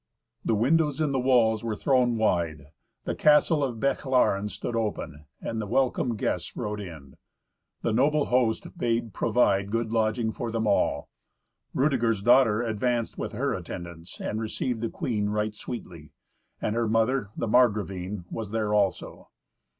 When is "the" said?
0.43-0.55, 1.11-1.19, 3.03-3.13, 5.61-5.67, 7.83-7.93, 14.81-14.89, 17.37-17.47